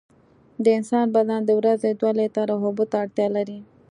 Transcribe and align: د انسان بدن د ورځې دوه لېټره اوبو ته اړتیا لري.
د 0.63 0.65
انسان 0.77 1.05
بدن 1.15 1.41
د 1.45 1.49
ورځې 1.59 1.89
دوه 1.99 2.11
لېټره 2.19 2.55
اوبو 2.65 2.83
ته 2.91 2.95
اړتیا 3.03 3.27
لري. 3.37 3.59